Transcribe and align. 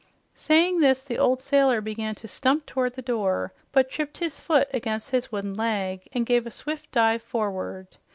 Saying 0.33 0.79
this, 0.79 1.03
the 1.03 1.19
old 1.19 1.41
sailor 1.43 1.79
began 1.79 2.15
to 2.15 2.27
stump 2.27 2.65
toward 2.65 2.95
the 2.95 3.03
door, 3.03 3.53
but 3.71 3.87
tripped 3.91 4.17
his 4.17 4.39
foot 4.39 4.67
against 4.73 5.11
his 5.11 5.31
wooden 5.31 5.53
leg 5.53 6.09
and 6.11 6.25
gave 6.25 6.47
a 6.47 6.49
swift 6.49 6.91
dive 6.91 7.21
forward. 7.21 7.97